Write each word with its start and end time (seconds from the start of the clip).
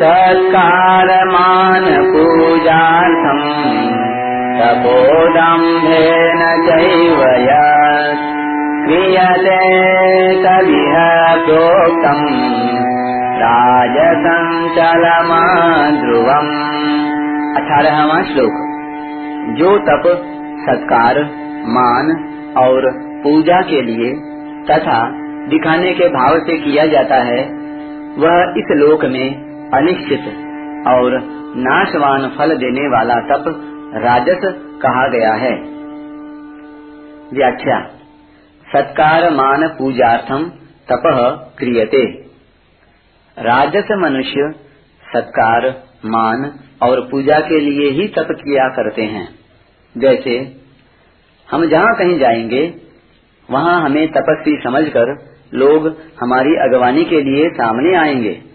सत्कारमान 0.00 1.84
पूजार्थम् 1.84 3.42
तपोदम्भेन 4.60 6.66
चैव 6.66 7.42
यत् 7.42 8.22
क्रियते 8.86 9.58
तदिह 10.44 10.94
प्रोक्तम् 11.44 12.24
राजसञ्चलमा 13.42 15.42
ध्रुवम् 15.90 16.50
अठारहवा 17.56 18.22
श्लोक। 18.22 18.52
जो 19.58 19.78
तप 19.78 20.02
सत्कार, 20.64 21.28
मान 21.66 22.16
और 22.56 22.92
पूजा 22.96 23.60
के 23.60 23.82
लिए 23.82 24.14
तथा 24.70 25.10
दिखाने 25.48 25.92
के 25.92 26.08
भाव 26.08 26.38
से 26.38 26.56
किया 26.56 26.86
जाता 26.86 27.14
है, 27.14 27.60
वह 28.18 28.54
इस 28.56 28.64
लोक 28.70 29.04
में 29.04 29.49
अनिश्चित 29.74 30.20
और 30.86 31.20
नाशवान 31.56 32.28
फल 32.28 32.56
देने 32.56 32.80
वाला 32.80 33.14
तप 33.14 33.44
राजस 33.94 34.40
कहा 34.82 35.08
गया 35.08 35.34
है। 35.34 35.52
व्याख्या। 37.34 37.90
सत्कार 38.72 39.30
मान 39.30 39.68
पूजार्थम 39.68 40.42
तप 40.92 41.02
क्रियते। 41.58 42.04
राजस 43.38 43.88
मनुष्य 43.92 44.54
सत्कार 45.14 45.84
मान 46.04 46.52
और 46.82 47.08
पूजा 47.10 47.40
के 47.40 47.60
लिए 47.60 47.90
ही 47.90 48.08
तप 48.08 48.28
किया 48.30 48.68
करते 48.68 49.02
हैं। 49.02 49.28
जैसे, 49.98 50.56
हम 51.50 51.66
जहाँ 51.66 51.94
कहीं 51.94 52.18
जाएँगे, 52.18 52.74
वहाँ 53.50 53.82
हमें 53.82 54.08
तपस्वी 54.08 54.56
समझकर 54.64 55.36
लोग 55.54 55.96
हमारी 56.20 56.56
अगवानी 56.56 57.04
के 57.04 57.20
लिए 57.20 57.48
सामने 57.48 57.96
आएँगे। 57.96 58.49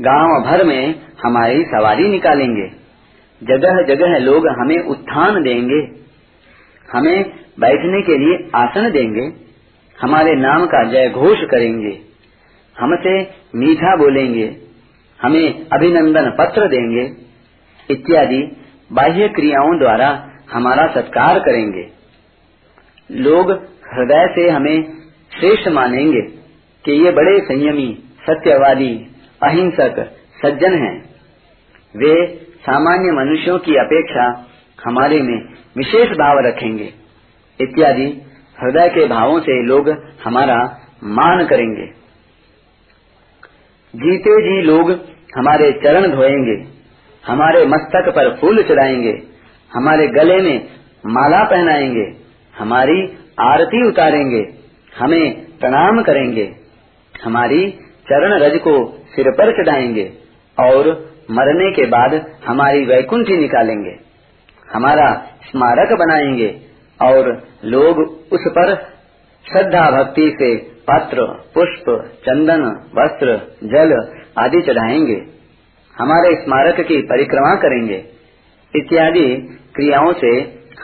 गाँव 0.00 0.44
भर 0.44 0.64
में 0.64 0.94
हमारी 1.24 1.64
सवारी 1.64 2.08
निकालेंगे। 2.08 2.70
जगह 3.42 3.94
जगह 3.94 4.18
लोग 4.18 4.48
हमें 4.48 4.78
उत्थान 4.78 5.42
देंगे। 5.42 6.00
हमें 6.92 7.30
बैठने 7.60 8.02
के 8.02 8.18
लिए 8.18 8.50
आसन 8.54 8.90
देंगे। 8.90 9.32
हमारे 10.00 10.34
नाम 10.34 10.66
का 10.66 10.84
जय 10.84 11.08
घोष 11.08 11.38
करेंगे। 11.38 11.98
हमसे 12.80 13.22
मीठा 13.54 13.96
बोलेंगे। 13.96 14.56
हमें 15.22 15.66
अभिनंदन 15.72 16.30
पत्र 16.30 16.68
देंगे। 16.68 17.12
इत्यादि 17.90 18.56
बाह्य 18.92 19.28
क्रियाओं 19.28 19.78
द्वारा 19.78 20.30
हमारा 20.52 20.86
सत्कार 20.86 21.38
करेंगे। 21.38 21.88
लोग 23.10 23.50
हृदय 23.94 24.32
से 24.34 24.50
हमें 24.50 24.82
श्रेष्ठ 25.40 25.68
मानेंगे 25.68 26.20
कि 26.84 26.92
ये 26.92 27.10
बड़े 27.10 27.40
संयमी, 27.40 27.98
सत्यवादी 28.30 29.06
अहिंसक 29.44 30.04
सज्जन 30.42 30.74
हैं। 30.74 30.96
वे 31.94 32.14
सामान्य 32.60 33.12
मनुष्यों 33.12 33.58
की 33.58 33.76
अपेक्षा 33.76 34.46
हमारे 34.84 35.22
में 35.22 35.38
विशेष 35.76 36.08
भाव 36.08 36.38
रखेंगे। 36.38 36.92
इत्यादि 37.60 38.06
हृदय 38.58 38.88
के 38.88 39.06
भावों 39.06 39.40
से 39.40 39.62
लोग 39.62 39.88
हमारा 40.24 40.56
मान 41.04 41.44
करेंगे। 41.46 41.86
जीते 43.94 44.40
जी 44.42 44.62
लोग 44.62 44.90
हमारे 45.36 45.72
चरण 45.72 46.10
धोएँगे, 46.12 46.54
हमारे 47.24 47.64
मस्तक 47.66 48.08
पर 48.08 48.36
फूल 48.36 48.62
चढ़ाएँगे, 48.62 49.22
हमारे 49.70 50.06
गले 50.08 50.40
में 50.42 50.68
माला 51.06 51.44
पहनाएँगे, 51.44 52.06
हमारी 52.54 53.02
आरती 53.40 53.86
उतारेंगे, 53.88 54.42
हमें 54.98 55.44
प्रणाम 55.58 56.02
करेंगे, 56.02 56.50
हमारी 57.24 57.70
चरण 58.08 58.38
रज 58.38 58.58
को 58.58 59.01
सिर 59.12 59.30
पर 59.30 59.52
चढ़ाएँगे 59.54 60.04
और 60.58 60.88
मरने 61.30 61.70
के 61.72 61.86
बाद 61.86 62.14
हमारी 62.46 62.84
वैकुंठी 62.84 63.36
निकालेंगे, 63.36 63.94
हमारा 64.68 65.08
स्मारक 65.42 65.92
बनाएँगे 65.98 66.48
और 67.00 67.30
लोग 67.64 67.98
उस 68.32 68.46
पर 68.48 68.74
श्रद्धा 69.44 69.90
भक्ति 69.92 70.30
से 70.38 70.54
पत्र, 70.88 71.24
पुष्प, 71.54 71.84
चंदन, 72.24 72.62
वस्त्र, 72.94 73.36
जल 73.64 73.92
आदि 74.38 74.60
चढ़ाएँगे, 74.62 75.20
हमारे 75.96 76.34
स्मारक 76.36 76.80
की 76.80 77.00
परिक्रमा 77.06 77.54
करेंगे, 77.56 78.02
इत्यादि 78.74 79.28
क्रियाओं 79.74 80.12
से 80.14 80.30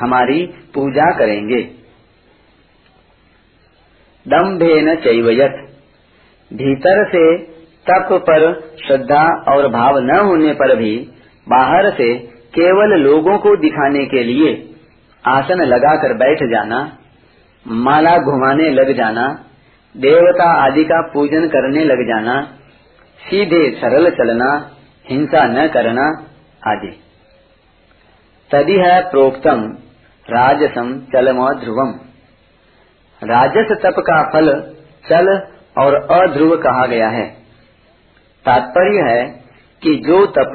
हमारी 0.00 0.44
पूजा 0.74 1.10
करेंगे। 1.18 1.60
दम्भेन 4.26 4.94
चैवयत, 4.96 5.56
भीतर 6.50 7.04
से 7.08 7.24
तप 7.90 8.08
पर 8.12 8.44
श्रद्धा 8.86 9.24
और 9.48 9.68
भाव 9.68 9.98
न 9.98 10.18
होने 10.18 10.52
पर 10.52 10.76
भी 10.76 10.96
बाहर 11.46 11.90
से 11.90 12.14
केवल 12.54 12.96
लोगों 13.00 13.38
को 13.38 13.56
दिखाने 13.56 14.04
के 14.06 14.22
लिए 14.24 14.54
आसन 15.24 15.62
लगाकर 15.64 16.14
बैठ 16.14 16.42
जाना, 16.42 16.78
माला 17.66 18.16
घुमाने 18.18 18.70
लग 18.70 18.92
जाना, 18.96 19.26
देवता 19.94 20.50
आदि 20.64 20.84
का 20.84 21.00
पूजन 21.14 21.46
करने 21.46 21.84
लग 21.84 22.06
जाना, 22.08 22.40
सीधे 23.20 23.70
सरल 23.70 24.10
चलना, 24.10 24.50
हिंसा 25.06 25.44
न 25.44 25.66
करना 25.68 26.06
आदि। 26.66 26.92
तदी 28.50 28.76
है 28.78 29.00
प्रोक्तम 29.10 29.64
राजसम 30.26 30.92
चलम 31.12 31.38
ध्रुवम। 31.54 31.94
राजस 33.22 33.72
तप 33.82 34.00
का 34.00 34.22
फल 34.32 34.52
चल 35.08 35.28
और 35.78 35.94
अध्रुव 35.94 36.56
कहा 36.56 36.86
गया 36.86 37.08
है। 37.08 37.26
तात्पर्य 38.48 39.10
है 39.10 39.24
कि 39.82 39.94
जो 40.06 40.26
तप, 40.26 40.52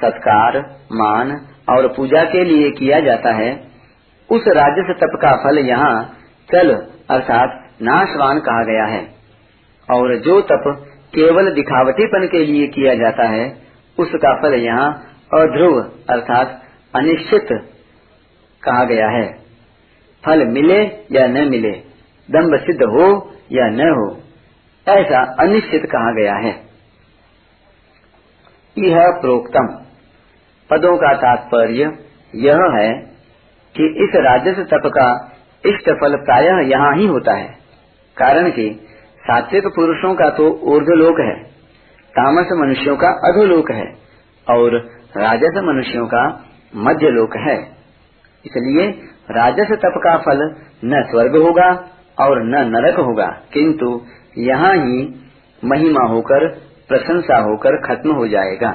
सत्कार, 0.00 0.58
मान 0.92 1.32
और 1.68 1.88
पूजा 1.88 2.24
के 2.24 2.44
लिए 2.44 2.70
किया 2.70 3.00
जाता 3.00 3.32
है, 3.32 3.50
उस 4.30 4.44
राजस 4.48 4.94
तप 5.00 5.18
का 5.22 5.36
फल 5.36 5.58
यहाँ 5.58 5.94
चल 6.52 6.74
अर्थात 7.10 7.66
नाशवान 7.82 8.40
कहा 8.40 8.62
गया 8.64 8.84
है। 8.84 9.02
और 9.88 10.16
जो 10.16 10.40
तप 10.40 10.64
केवल 11.14 11.50
दिखावटीपन 11.50 12.26
के 12.26 12.44
लिए 12.44 12.66
किया 12.66 12.94
जाता 12.94 13.28
है, 13.28 13.44
उसका 13.98 14.34
फल 14.42 14.54
यहाँ 14.54 14.88
अध्रुव 15.34 15.80
अर्थात 16.10 16.62
अनिश्चित 16.94 17.48
कहा 18.62 18.84
गया 18.84 19.08
है। 19.08 19.26
फल 20.24 20.46
मिले 20.46 20.80
या 21.12 21.26
न 21.26 21.48
मिले 21.48 21.70
दम्भ 22.28 22.56
सिद्ध 22.60 22.82
हो 22.82 23.06
या 23.52 23.68
न 23.68 23.88
हो, 23.90 24.08
ऐसा 24.86 25.22
अनिश्चित 25.40 25.86
कहा 25.86 26.12
गया 26.12 26.34
है। 26.34 26.69
यह 28.76 29.10
प्रोक्तम। 29.20 29.66
पदों 30.70 30.96
का 30.96 31.12
तात्पर्य 31.16 31.90
यह 32.38 32.60
है 32.74 32.90
कि 33.74 33.86
इस 34.04 34.14
राजस 34.24 34.58
तप 34.70 34.86
का 34.94 35.08
इष्ट 35.64 35.90
फल 36.00 36.16
प्रायः 36.20 36.60
यहाँ 36.68 36.94
ही 36.96 37.06
होता 37.06 37.34
है। 37.34 37.48
कारण 38.16 38.50
कि 38.50 38.68
सात्विक 39.22 39.66
पुरुषों 39.74 40.14
का 40.14 40.28
तो 40.30 40.48
ऊर्धलोक 40.68 41.20
है, 41.20 41.34
तामस 42.14 42.52
मनुष्यों 42.60 42.96
का 42.96 43.08
अधोलोक 43.28 43.70
है 43.72 43.84
और 44.46 44.76
राजस 45.16 45.60
मनुष्यों 45.64 46.06
का 46.06 46.22
मध्य 46.78 47.10
लोक 47.10 47.36
है। 47.40 47.56
इसलिए 48.44 48.86
राजस 49.32 49.72
तप 49.78 50.00
का 50.04 50.16
फल 50.20 50.42
न 50.84 51.02
स्वर्ग 51.10 51.36
होगा 51.38 51.68
और 52.18 52.42
न 52.44 52.66
नरक 52.68 52.98
होगा, 53.00 53.26
किंतु 53.52 54.00
यहाँ 54.38 54.74
ही 54.76 54.98
महिमा 55.62 56.06
होकर 56.08 56.48
प्रशंसा 56.90 57.36
होकर 57.36 57.76
खत्म 57.88 58.12
हो 58.12 58.28
जाएगा। 58.28 58.70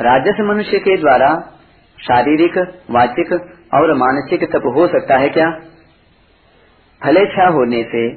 राजस 0.00 0.36
मनुष्य 0.40 0.78
के 0.78 0.96
द्वारा 0.96 1.58
शारीरिक, 2.02 2.84
वाचिक 2.90 3.32
और 3.74 3.94
मानसिक 3.94 4.44
तप 4.44 4.62
हो 4.66 4.86
सकता 4.86 5.18
है 5.18 5.28
क्या? 5.28 5.50
फलेच्छा 7.04 7.48
होने 7.48 7.82
से 7.82 8.08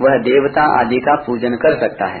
वह 0.00 0.18
देवता 0.18 0.80
आदि 0.80 0.98
का 0.98 1.16
पूजन 1.16 1.54
कर 1.54 1.80
सकता 1.80 2.06
है। 2.06 2.20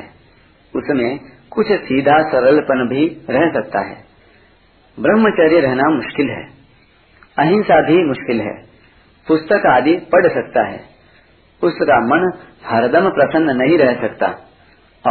उसमें 0.76 1.20
कुछ 1.50 1.72
सीधा 1.72 2.18
सरलपन 2.18 2.88
भी 2.88 3.26
रह 3.30 3.52
सकता 3.52 3.80
है। 3.80 4.04
ब्रह्मचर्य 5.00 5.60
रहना 5.60 5.90
मुश्किल 5.90 6.28
है। 6.30 6.48
अहिंसा 7.38 7.80
भी 7.80 8.04
मुश्किल 8.04 8.40
है। 8.40 8.62
पुस्तक 9.28 9.66
आदि 9.66 9.96
पढ़ 9.96 10.26
सकता 10.26 10.68
है। 10.68 10.80
उसका 11.64 12.00
मन 12.00 12.38
हरदम 12.66 13.10
प्रसन्न 13.10 13.50
नहीं 13.50 13.78
रह 13.78 13.94
सकता। 13.94 14.26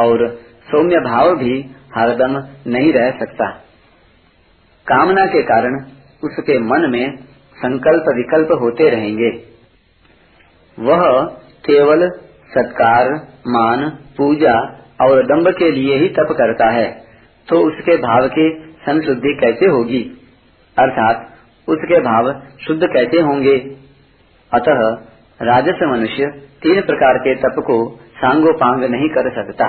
और 0.01 0.39
सौम्य 0.67 0.99
भाव 1.01 1.35
भी 1.35 1.53
हरदम 1.95 2.37
नहीं 2.67 2.93
रह 2.93 3.09
सकता। 3.19 3.49
कामना 4.87 5.25
के 5.25 5.41
कारण 5.43 5.75
उसके 6.23 6.57
मन 6.61 6.89
में 6.89 7.17
संकल्प 7.57 8.05
विकल्प 8.17 8.51
होते 8.61 8.89
रहेंगे। 8.89 9.29
वह 10.77 11.03
केवल 11.65 12.09
सत्कार, 12.51 13.09
मान, 13.47 13.89
पूजा 14.17 14.55
और 15.01 15.25
दम्भ 15.27 15.47
के 15.57 15.71
लिए 15.71 15.97
ही 15.97 16.07
तप 16.09 16.35
करता 16.37 16.69
है 16.71 16.89
तो 17.47 17.59
उसके 17.67 17.95
भाव 17.97 18.27
की 18.29 18.49
संशुद्धि 18.81 19.33
कैसे 19.35 19.65
होगी? 19.67 20.01
अर्थात 20.77 21.29
उसके 21.67 21.99
भाव 22.01 22.31
शुद्ध 22.61 22.81
कैसे 22.85 23.21
होंगे? 23.21 23.55
अतः 24.51 24.81
राजस 25.39 25.79
मनुष्य 25.83 26.25
तीन 26.63 26.81
प्रकार 26.81 27.17
के 27.17 27.35
तप 27.37 27.63
को 27.67 27.77
सांगोपांग 28.17 28.83
नहीं 28.91 29.09
कर 29.09 29.29
सकता। 29.35 29.67